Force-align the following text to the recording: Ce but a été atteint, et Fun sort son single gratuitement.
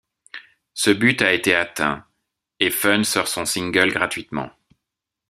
Ce 0.73 0.89
but 0.89 1.21
a 1.21 1.31
été 1.31 1.53
atteint, 1.53 2.07
et 2.59 2.71
Fun 2.71 3.03
sort 3.03 3.27
son 3.27 3.45
single 3.45 3.91
gratuitement. 3.91 4.49